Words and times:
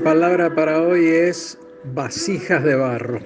La 0.00 0.04
palabra 0.04 0.54
para 0.54 0.80
hoy 0.80 1.08
es 1.08 1.58
vasijas 1.92 2.64
de 2.64 2.74
barro. 2.74 3.20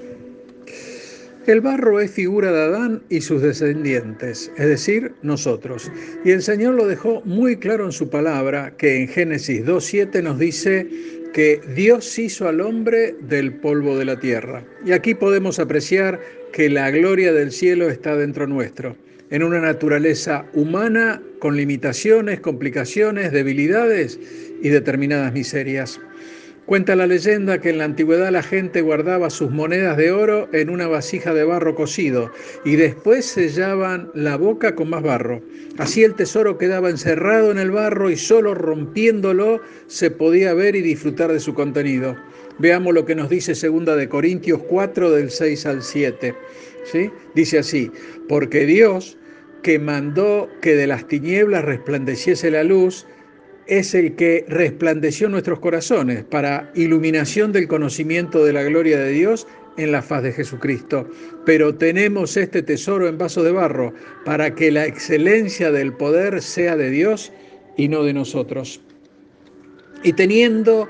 El 1.47 1.61
barro 1.61 2.01
es 2.01 2.11
figura 2.11 2.51
de 2.51 2.63
Adán 2.63 3.03
y 3.09 3.21
sus 3.21 3.43
descendientes, 3.43 4.51
es 4.57 4.67
decir, 4.67 5.13
nosotros. 5.23 5.93
Y 6.25 6.33
el 6.33 6.43
Señor 6.43 6.75
lo 6.75 6.89
dejó 6.89 7.23
muy 7.25 7.59
claro 7.59 7.85
en 7.85 7.93
su 7.93 8.11
palabra, 8.11 8.75
que 8.77 8.97
en 8.97 9.07
Génesis 9.07 9.65
2.7 9.65 10.21
nos 10.21 10.41
dice 10.41 10.89
que 11.33 11.61
Dios 11.77 12.19
hizo 12.19 12.49
al 12.49 12.61
hombre 12.61 13.15
del 13.21 13.55
polvo 13.55 13.97
de 13.97 14.07
la 14.07 14.19
tierra. 14.19 14.65
Y 14.85 14.91
aquí 14.91 15.15
podemos 15.15 15.61
apreciar 15.61 16.19
que 16.53 16.69
la 16.69 16.91
gloria 16.91 17.33
del 17.33 17.53
cielo 17.53 17.89
está 17.89 18.17
dentro 18.17 18.49
nuestro, 18.49 18.97
en 19.31 19.45
una 19.45 19.61
naturaleza 19.61 20.45
humana 20.55 21.23
con 21.39 21.57
limitaciones, 21.57 22.41
complicaciones, 22.41 23.31
debilidades 23.31 24.19
y 24.61 24.71
determinadas 24.71 25.33
miserias. 25.33 26.01
Cuenta 26.67 26.97
la 26.97 27.07
leyenda 27.07 27.61
que 27.61 27.69
en 27.69 27.79
la 27.79 27.85
antigüedad 27.85 28.33
la 28.33 28.43
gente 28.43 28.81
guardaba 28.81 29.29
sus 29.29 29.51
monedas 29.51 29.99
de 29.99 30.13
oro 30.13 30.49
en 30.55 30.71
una 30.71 30.89
vasija 30.89 31.35
de 31.35 31.45
barro 31.45 31.75
cocido 31.75 32.31
y 32.65 32.77
después 32.77 33.27
sellaban 33.27 34.11
la 34.15 34.39
boca 34.39 34.75
con 34.75 34.89
más 34.89 35.03
barro. 35.03 35.43
Así 35.77 36.05
el 36.05 36.15
tesoro 36.15 36.57
quedaba 36.57 36.89
encerrado 36.89 37.51
en 37.51 37.59
el 37.59 37.71
barro 37.71 38.09
y 38.09 38.17
solo 38.17 38.55
rompiéndolo 38.55 39.61
se 39.89 40.11
podía 40.11 40.55
ver 40.55 40.75
y 40.75 40.81
disfrutar 40.81 41.31
de 41.31 41.41
su 41.41 41.53
contenido. 41.53 42.17
Veamos 42.59 42.95
lo 42.95 43.05
que 43.05 43.15
nos 43.15 43.29
dice 43.29 43.55
segunda 43.55 43.95
de 43.95 44.09
Corintios 44.09 44.63
4 44.67 45.11
del 45.11 45.31
6 45.31 45.67
al 45.67 45.83
7. 45.83 46.35
¿Sí? 46.91 47.11
Dice 47.35 47.59
así, 47.59 47.91
porque 48.27 48.65
Dios 48.65 49.19
que 49.63 49.79
mandó 49.79 50.49
que 50.63 50.77
de 50.77 50.87
las 50.87 51.09
tinieblas 51.09 51.65
resplandeciese 51.65 52.51
la 52.51 52.65
luz, 52.65 53.07
es 53.67 53.95
el 53.95 54.15
que 54.17 54.45
resplandeció 54.49 55.29
nuestros 55.29 55.61
corazones 55.61 56.25
para 56.25 56.71
iluminación 56.75 57.53
del 57.53 57.69
conocimiento 57.69 58.45
de 58.45 58.53
la 58.53 58.63
gloria 58.63 58.99
de 58.99 59.11
Dios 59.11 59.47
en 59.77 59.93
la 59.93 60.03
faz 60.03 60.23
de 60.23 60.33
Jesucristo. 60.33 61.09
Pero 61.45 61.75
tenemos 61.75 62.37
este 62.37 62.63
tesoro 62.63 63.09
en 63.09 63.19
vaso 63.19 63.43
de 63.43 63.53
barro 63.53 63.93
para 64.25 64.55
que 64.55 64.71
la 64.71 64.87
excelencia 64.87 65.71
del 65.71 65.93
poder 65.93 66.43
sea 66.43 66.77
de 66.77 66.91
Dios 66.91 67.33
y 67.77 67.89
no 67.89 68.05
de 68.05 68.13
nosotros. 68.13 68.81
Y 70.03 70.13
teniendo 70.13 70.89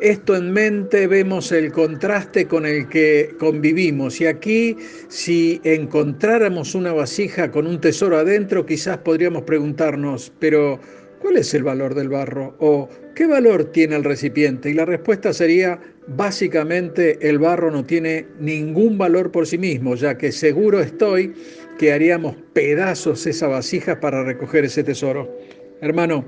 esto 0.00 0.36
en 0.36 0.52
mente 0.52 1.06
vemos 1.06 1.52
el 1.52 1.72
contraste 1.72 2.46
con 2.46 2.66
el 2.66 2.88
que 2.88 3.34
convivimos. 3.38 4.20
Y 4.20 4.26
aquí, 4.26 4.76
si 5.08 5.60
encontráramos 5.64 6.74
una 6.74 6.92
vasija 6.92 7.50
con 7.50 7.66
un 7.66 7.80
tesoro 7.80 8.18
adentro, 8.18 8.66
quizás 8.66 8.98
podríamos 8.98 9.44
preguntarnos, 9.44 10.32
pero 10.38 10.78
¿cuál 11.26 11.38
es 11.38 11.54
el 11.54 11.64
valor 11.64 11.96
del 11.96 12.08
barro? 12.08 12.54
¿O 12.60 12.88
qué 13.16 13.26
valor 13.26 13.64
tiene 13.72 13.96
el 13.96 14.04
recipiente? 14.04 14.70
Y 14.70 14.74
la 14.74 14.84
respuesta 14.84 15.32
sería, 15.32 15.80
básicamente 16.06 17.18
el 17.28 17.40
barro 17.40 17.72
no 17.72 17.84
tiene 17.84 18.26
ningún 18.38 18.96
valor 18.96 19.32
por 19.32 19.44
sí 19.48 19.58
mismo, 19.58 19.96
ya 19.96 20.16
que 20.16 20.30
seguro 20.30 20.80
estoy 20.80 21.34
que 21.80 21.92
haríamos 21.92 22.36
pedazos 22.52 23.26
esa 23.26 23.48
vasija 23.48 23.98
para 23.98 24.22
recoger 24.22 24.66
ese 24.66 24.84
tesoro. 24.84 25.36
Hermano, 25.80 26.26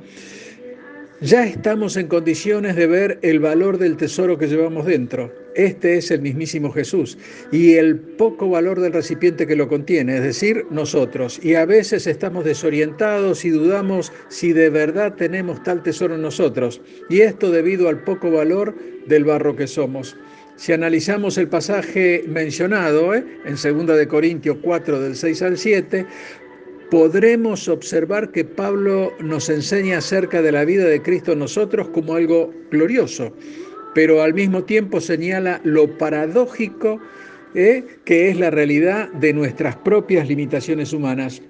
ya 1.21 1.47
estamos 1.47 1.97
en 1.97 2.09
condiciones 2.09 2.75
de 2.75 2.89
ver 2.89 3.19
el 3.23 3.39
valor 3.39 3.79
del 3.79 3.97
tesoro 3.97 4.37
que 4.37 4.49
llevamos 4.49 4.85
dentro. 4.85 5.33
Este 5.59 5.97
es 5.97 6.13
el 6.13 6.23
mismísimo 6.23 6.71
Jesús 6.71 7.19
y 7.51 7.75
el 7.75 7.99
poco 7.99 8.49
valor 8.49 8.81
del 8.81 8.93
recipiente 8.93 9.45
que 9.45 9.57
lo 9.57 9.67
contiene, 9.67 10.19
es 10.19 10.23
decir, 10.23 10.65
nosotros. 10.71 11.41
Y 11.43 11.55
a 11.55 11.67
veces 11.67 12.07
estamos 12.07 12.45
desorientados 12.45 13.45
y 13.45 13.51
dudamos 13.51 14.13
si 14.29 14.53
de 14.53 14.71
verdad 14.71 15.15
tenemos 15.17 15.61
tal 15.65 15.83
tesoro 15.83 16.15
en 16.15 16.23
nosotros. 16.23 16.81
Y 17.11 17.23
esto 17.23 17.51
debido 17.51 17.89
al 17.89 18.05
poco 18.05 18.31
valor 18.31 18.77
del 19.09 19.25
barro 19.25 19.57
que 19.57 19.67
somos. 19.67 20.17
Si 20.55 20.73
analizamos 20.73 21.37
el 21.39 21.49
pasaje 21.49 22.23
mencionado 22.29 23.13
¿eh? 23.13 23.25
en 23.45 23.57
2 23.57 23.99
de 23.99 24.07
Corintios 24.07 24.59
4 24.63 25.01
del 25.01 25.17
6 25.17 25.43
al 25.43 25.59
7, 25.59 26.07
podremos 26.89 27.69
observar 27.69 28.31
que 28.31 28.45
Pablo 28.45 29.13
nos 29.19 29.49
enseña 29.51 29.99
acerca 29.99 30.41
de 30.41 30.53
la 30.53 30.65
vida 30.65 30.85
de 30.85 31.03
Cristo 31.03 31.33
en 31.33 31.41
nosotros 31.41 31.89
como 31.89 32.15
algo 32.15 32.53
glorioso, 32.71 33.33
pero 33.95 34.23
al 34.23 34.35
mismo 34.35 34.65
tiempo 34.65 35.01
señala 35.01 35.61
lo 35.65 35.99
paradójico 35.99 37.01
¿eh? 37.55 37.85
que 38.05 38.29
es 38.29 38.39
la 38.39 38.51
realidad 38.51 39.09
de 39.13 39.33
nuestras 39.33 39.77
propias 39.77 40.29
limitaciones 40.29 40.93
humanas. 40.93 41.43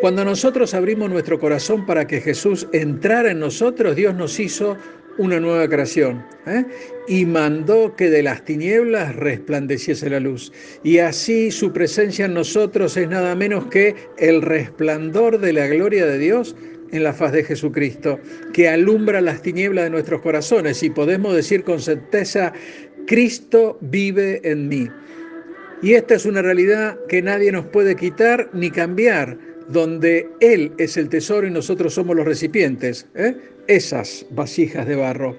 Cuando 0.00 0.24
nosotros 0.24 0.72
abrimos 0.72 1.10
nuestro 1.10 1.38
corazón 1.38 1.84
para 1.84 2.06
que 2.06 2.20
Jesús 2.20 2.66
entrara 2.72 3.32
en 3.32 3.40
nosotros, 3.40 3.96
Dios 3.96 4.14
nos 4.14 4.40
hizo 4.40 4.76
una 5.18 5.38
nueva 5.38 5.68
creación 5.68 6.24
¿eh? 6.46 6.64
y 7.06 7.26
mandó 7.26 7.94
que 7.94 8.08
de 8.08 8.22
las 8.22 8.42
tinieblas 8.44 9.14
resplandeciese 9.16 10.08
la 10.08 10.20
luz. 10.20 10.52
Y 10.82 10.98
así 10.98 11.50
su 11.50 11.72
presencia 11.72 12.24
en 12.24 12.34
nosotros 12.34 12.96
es 12.96 13.08
nada 13.08 13.34
menos 13.34 13.66
que 13.66 13.94
el 14.16 14.40
resplandor 14.40 15.38
de 15.38 15.52
la 15.52 15.66
gloria 15.66 16.06
de 16.06 16.18
Dios 16.18 16.56
en 16.92 17.02
la 17.02 17.12
faz 17.12 17.32
de 17.32 17.44
Jesucristo, 17.44 18.18
que 18.52 18.68
alumbra 18.68 19.20
las 19.20 19.42
tinieblas 19.42 19.84
de 19.84 19.90
nuestros 19.90 20.20
corazones 20.20 20.82
y 20.82 20.90
podemos 20.90 21.34
decir 21.34 21.64
con 21.64 21.80
certeza, 21.80 22.52
Cristo 23.06 23.78
vive 23.80 24.40
en 24.44 24.68
mí. 24.68 24.88
Y 25.82 25.94
esta 25.94 26.14
es 26.14 26.26
una 26.26 26.42
realidad 26.42 26.98
que 27.08 27.22
nadie 27.22 27.52
nos 27.52 27.66
puede 27.66 27.96
quitar 27.96 28.50
ni 28.52 28.70
cambiar 28.70 29.38
donde 29.68 30.28
Él 30.40 30.72
es 30.78 30.96
el 30.96 31.08
tesoro 31.08 31.46
y 31.46 31.50
nosotros 31.50 31.94
somos 31.94 32.16
los 32.16 32.26
recipientes, 32.26 33.06
¿eh? 33.14 33.36
esas 33.66 34.26
vasijas 34.30 34.86
de 34.86 34.96
barro. 34.96 35.36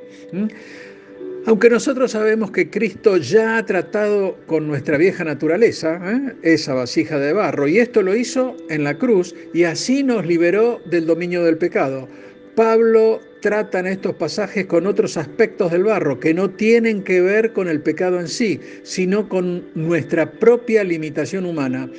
Aunque 1.48 1.72
nosotros 1.72 2.12
sabemos 2.12 2.52
que 2.52 2.70
Cristo 2.70 3.18
ya 3.18 3.58
ha 3.58 3.66
tratado 3.66 4.38
con 4.46 4.68
nuestra 4.68 4.98
vieja 4.98 5.24
naturaleza, 5.24 6.00
¿eh? 6.04 6.36
esa 6.44 6.76
vasija 6.76 7.18
de 7.18 7.34
barro, 7.34 7.68
y 7.68 7.80
esto 7.80 8.04
lo 8.04 8.16
hizo 8.16 8.56
en 8.70 8.84
la 8.84 8.98
cruz, 8.98 9.34
y 9.52 9.64
así 9.64 10.04
nos 10.04 10.26
liberó 10.26 10.80
del 10.86 11.08
dominio 11.08 11.44
del 11.44 11.58
pecado. 11.58 12.08
Pablo 12.56 13.22
trata 13.42 13.80
en 13.80 13.88
estos 13.88 14.14
pasajes 14.16 14.68
con 14.68 14.86
otros 14.86 15.18
aspectos 15.18 15.72
del 15.72 15.86
barro 15.86 16.20
que 16.20 16.34
no 16.34 16.52
tienen 16.52 17.04
que 17.04 17.22
ver 17.22 17.54
con 17.54 17.68
el 17.68 17.82
pecado 17.82 18.20
en 18.20 18.28
sí, 18.28 18.60
sino 18.84 19.28
con 19.28 19.66
nuestra 19.74 20.32
propia 20.32 20.84
limitación 20.84 21.46
humana 21.46 21.90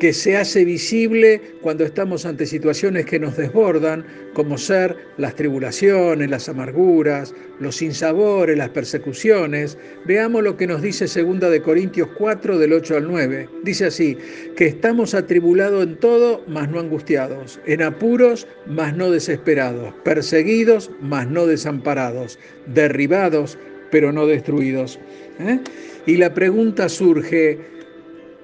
que 0.00 0.14
se 0.14 0.34
hace 0.34 0.64
visible 0.64 1.40
cuando 1.60 1.84
estamos 1.84 2.24
ante 2.24 2.46
situaciones 2.46 3.04
que 3.04 3.20
nos 3.20 3.36
desbordan, 3.36 4.04
como 4.32 4.56
ser 4.56 4.96
las 5.18 5.36
tribulaciones, 5.36 6.30
las 6.30 6.48
amarguras, 6.48 7.34
los 7.60 7.76
sinsabores, 7.76 8.56
las 8.56 8.70
persecuciones. 8.70 9.76
Veamos 10.06 10.42
lo 10.42 10.56
que 10.56 10.66
nos 10.66 10.80
dice 10.80 11.04
2 11.04 11.40
de 11.40 11.60
Corintios 11.60 12.08
4 12.16 12.58
del 12.58 12.72
8 12.72 12.96
al 12.96 13.08
9. 13.08 13.48
Dice 13.62 13.86
así, 13.86 14.16
que 14.56 14.66
estamos 14.66 15.14
atribulados 15.14 15.84
en 15.84 15.96
todo, 15.96 16.42
mas 16.48 16.70
no 16.70 16.80
angustiados, 16.80 17.60
en 17.66 17.82
apuros, 17.82 18.48
mas 18.66 18.96
no 18.96 19.10
desesperados, 19.10 19.92
perseguidos, 20.02 20.90
mas 21.02 21.28
no 21.28 21.46
desamparados, 21.46 22.38
derribados, 22.66 23.58
pero 23.90 24.12
no 24.12 24.26
destruidos. 24.26 24.98
¿Eh? 25.40 25.60
Y 26.06 26.16
la 26.16 26.32
pregunta 26.32 26.88
surge, 26.88 27.58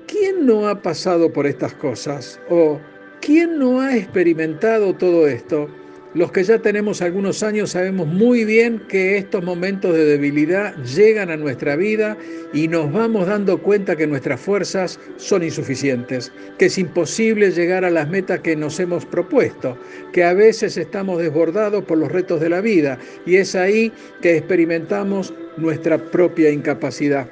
¿quién 0.06 0.46
no 0.46 0.68
ha 0.68 0.82
pasado 0.82 1.32
por 1.32 1.46
estas 1.46 1.74
cosas? 1.74 2.40
¿O 2.48 2.80
quién 3.20 3.58
no 3.58 3.80
ha 3.80 3.96
experimentado 3.96 4.94
todo 4.94 5.26
esto? 5.26 5.68
Los 6.14 6.32
que 6.32 6.44
ya 6.44 6.58
tenemos 6.60 7.02
algunos 7.02 7.42
años 7.42 7.72
sabemos 7.72 8.06
muy 8.06 8.46
bien 8.46 8.80
que 8.88 9.18
estos 9.18 9.44
momentos 9.44 9.94
de 9.94 10.06
debilidad 10.06 10.74
llegan 10.82 11.28
a 11.28 11.36
nuestra 11.36 11.76
vida 11.76 12.16
y 12.54 12.68
nos 12.68 12.90
vamos 12.90 13.26
dando 13.26 13.62
cuenta 13.62 13.96
que 13.96 14.06
nuestras 14.06 14.40
fuerzas 14.40 14.98
son 15.16 15.42
insuficientes, 15.42 16.32
que 16.58 16.66
es 16.66 16.78
imposible 16.78 17.50
llegar 17.50 17.84
a 17.84 17.90
las 17.90 18.08
metas 18.08 18.40
que 18.40 18.56
nos 18.56 18.80
hemos 18.80 19.04
propuesto, 19.04 19.76
que 20.14 20.24
a 20.24 20.32
veces 20.32 20.78
estamos 20.78 21.18
desbordados 21.18 21.84
por 21.84 21.98
los 21.98 22.10
retos 22.10 22.40
de 22.40 22.48
la 22.48 22.62
vida 22.62 22.98
y 23.26 23.36
es 23.36 23.54
ahí 23.54 23.92
que 24.22 24.38
experimentamos 24.38 25.34
nuestra 25.58 25.98
propia 25.98 26.50
incapacidad 26.50 27.28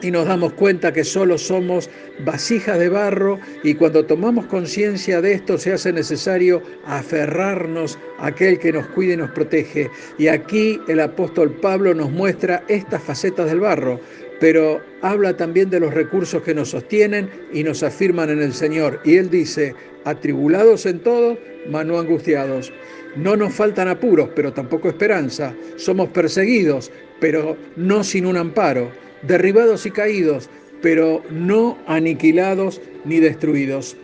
y 0.00 0.10
nos 0.10 0.26
damos 0.26 0.52
cuenta 0.52 0.92
que 0.92 1.04
solo 1.04 1.38
somos 1.38 1.90
vasijas 2.24 2.78
de 2.78 2.88
barro 2.88 3.38
y 3.62 3.74
cuando 3.74 4.04
tomamos 4.04 4.46
conciencia 4.46 5.20
de 5.20 5.32
esto 5.32 5.58
se 5.58 5.72
hace 5.72 5.92
necesario 5.92 6.62
aferrarnos 6.86 7.98
a 8.18 8.28
aquel 8.28 8.58
que 8.58 8.72
nos 8.72 8.86
cuide 8.88 9.14
y 9.14 9.16
nos 9.16 9.30
protege. 9.30 9.90
Y 10.18 10.28
aquí 10.28 10.80
el 10.88 11.00
apóstol 11.00 11.50
Pablo 11.50 11.94
nos 11.94 12.10
muestra 12.10 12.62
estas 12.68 13.02
facetas 13.02 13.46
del 13.46 13.60
barro, 13.60 14.00
pero 14.40 14.80
habla 15.02 15.36
también 15.36 15.70
de 15.70 15.80
los 15.80 15.92
recursos 15.92 16.42
que 16.42 16.54
nos 16.54 16.70
sostienen 16.70 17.30
y 17.52 17.64
nos 17.64 17.82
afirman 17.82 18.30
en 18.30 18.40
el 18.40 18.52
Señor. 18.52 19.00
Y 19.04 19.16
él 19.16 19.30
dice, 19.30 19.74
atribulados 20.04 20.86
en 20.86 21.00
todo, 21.00 21.36
mas 21.68 21.86
no 21.86 21.98
angustiados. 21.98 22.72
No 23.16 23.36
nos 23.36 23.52
faltan 23.54 23.88
apuros, 23.88 24.28
pero 24.36 24.52
tampoco 24.52 24.88
esperanza. 24.88 25.54
Somos 25.76 26.10
perseguidos, 26.10 26.92
pero 27.20 27.56
no 27.74 28.04
sin 28.04 28.26
un 28.26 28.36
amparo 28.36 28.92
derribados 29.22 29.86
y 29.86 29.90
caídos, 29.90 30.48
pero 30.82 31.22
no 31.30 31.78
aniquilados 31.86 32.80
ni 33.04 33.20
destruidos. 33.20 33.96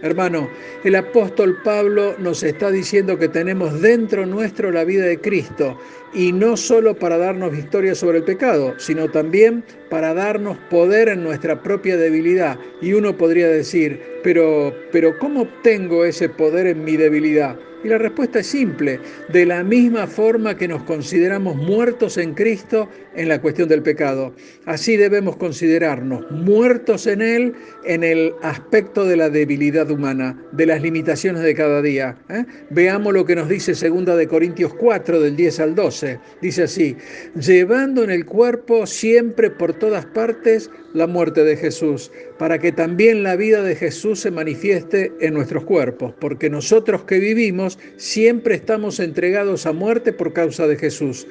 Hermano, 0.00 0.48
el 0.84 0.94
apóstol 0.94 1.58
Pablo 1.64 2.14
nos 2.18 2.44
está 2.44 2.70
diciendo 2.70 3.18
que 3.18 3.28
tenemos 3.28 3.80
dentro 3.80 4.26
nuestro 4.26 4.70
la 4.70 4.84
vida 4.84 5.04
de 5.04 5.18
Cristo 5.18 5.76
y 6.14 6.30
no 6.30 6.56
solo 6.56 6.94
para 6.94 7.18
darnos 7.18 7.50
victoria 7.50 7.96
sobre 7.96 8.18
el 8.18 8.24
pecado, 8.24 8.74
sino 8.78 9.10
también 9.10 9.64
para 9.90 10.14
darnos 10.14 10.56
poder 10.70 11.08
en 11.08 11.24
nuestra 11.24 11.60
propia 11.64 11.96
debilidad. 11.96 12.60
Y 12.80 12.92
uno 12.92 13.16
podría 13.16 13.48
decir, 13.48 14.00
pero, 14.22 14.72
pero 14.92 15.18
¿cómo 15.18 15.42
obtengo 15.42 16.04
ese 16.04 16.28
poder 16.28 16.68
en 16.68 16.84
mi 16.84 16.96
debilidad? 16.96 17.58
Y 17.84 17.88
la 17.88 17.98
respuesta 17.98 18.40
es 18.40 18.46
simple, 18.48 18.98
de 19.28 19.46
la 19.46 19.62
misma 19.62 20.06
forma 20.06 20.56
que 20.56 20.66
nos 20.66 20.82
consideramos 20.82 21.56
muertos 21.56 22.18
en 22.18 22.34
Cristo 22.34 22.88
en 23.14 23.28
la 23.28 23.40
cuestión 23.40 23.68
del 23.68 23.82
pecado. 23.82 24.34
Así 24.64 24.96
debemos 24.96 25.36
considerarnos 25.36 26.28
muertos 26.30 27.06
en 27.06 27.22
Él 27.22 27.54
en 27.84 28.02
el 28.02 28.34
aspecto 28.42 29.04
de 29.04 29.16
la 29.16 29.30
debilidad 29.30 29.90
humana, 29.90 30.36
de 30.52 30.66
las 30.66 30.82
limitaciones 30.82 31.42
de 31.42 31.54
cada 31.54 31.80
día. 31.80 32.16
¿eh? 32.28 32.44
Veamos 32.70 33.12
lo 33.12 33.24
que 33.24 33.36
nos 33.36 33.48
dice 33.48 33.72
2 33.72 34.16
de 34.16 34.26
Corintios 34.26 34.74
4 34.74 35.20
del 35.20 35.36
10 35.36 35.60
al 35.60 35.74
12. 35.74 36.18
Dice 36.42 36.64
así, 36.64 36.96
llevando 37.34 38.02
en 38.02 38.10
el 38.10 38.26
cuerpo 38.26 38.86
siempre 38.86 39.50
por 39.50 39.72
todas 39.74 40.06
partes 40.06 40.70
la 40.94 41.06
muerte 41.06 41.44
de 41.44 41.56
Jesús, 41.56 42.10
para 42.38 42.58
que 42.58 42.72
también 42.72 43.22
la 43.22 43.36
vida 43.36 43.62
de 43.62 43.74
Jesús 43.74 44.20
se 44.20 44.30
manifieste 44.30 45.12
en 45.20 45.34
nuestros 45.34 45.64
cuerpos, 45.64 46.14
porque 46.18 46.48
nosotros 46.48 47.04
que 47.04 47.18
vivimos 47.18 47.78
siempre 47.96 48.54
estamos 48.54 49.00
entregados 49.00 49.66
a 49.66 49.72
muerte 49.72 50.12
por 50.12 50.32
causa 50.32 50.66
de 50.66 50.76
Jesús, 50.76 51.26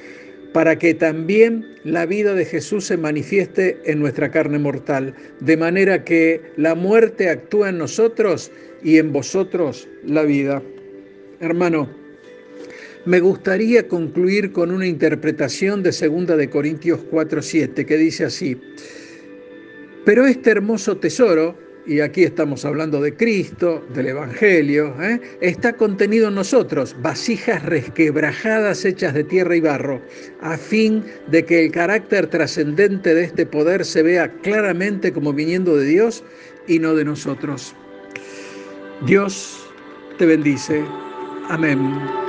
para 0.54 0.78
que 0.78 0.94
también 0.94 1.66
la 1.84 2.06
vida 2.06 2.34
de 2.34 2.46
Jesús 2.46 2.86
se 2.86 2.98
manifieste 2.98 3.78
en 3.86 4.00
nuestra 4.00 4.32
carne 4.32 4.60
mortal, 4.60 5.14
de 5.40 5.58
manera 5.58 6.04
que 6.04 6.42
la 6.58 6.76
muerte 6.76 7.30
actúa 7.30 7.70
en 7.70 7.78
nosotros 7.78 8.52
y 8.84 8.98
en 8.98 9.14
vosotros 9.14 9.88
la 10.04 10.24
vida. 10.24 10.62
Hermano, 11.40 11.90
me 13.06 13.20
gustaría 13.22 13.88
concluir 13.88 14.52
con 14.52 14.72
una 14.72 14.86
interpretación 14.86 15.82
de 15.82 15.92
2 15.92 16.38
de 16.38 16.50
Corintios 16.50 17.00
4:7 17.10 17.86
que 17.86 17.98
dice 17.98 18.26
así: 18.26 18.58
pero 20.08 20.26
este 20.26 20.52
hermoso 20.52 20.96
tesoro, 20.96 21.54
y 21.86 22.00
aquí 22.00 22.24
estamos 22.24 22.64
hablando 22.64 23.02
de 23.02 23.14
Cristo, 23.14 23.86
del 23.94 24.08
Evangelio, 24.08 24.96
¿eh? 25.04 25.20
está 25.42 25.74
contenido 25.74 26.30
en 26.30 26.36
nosotros, 26.36 26.96
vasijas 27.02 27.62
resquebrajadas 27.66 28.86
hechas 28.86 29.14
de 29.14 29.26
tierra 29.26 29.58
y 29.58 29.60
barro, 29.60 30.02
a 30.40 30.56
fin 30.56 31.04
de 31.30 31.44
que 31.44 31.66
el 31.66 31.74
carácter 31.74 32.28
trascendente 32.28 33.14
de 33.14 33.26
este 33.26 33.46
poder 33.46 33.84
se 33.84 34.02
vea 34.02 34.32
claramente 34.44 35.12
como 35.12 35.34
viniendo 35.34 35.76
de 35.76 35.88
Dios 35.88 36.24
y 36.70 36.80
no 36.80 36.96
de 36.96 37.04
nosotros. 37.04 37.76
Dios 39.06 39.60
te 40.18 40.26
bendice. 40.26 40.86
Amén. 41.50 42.27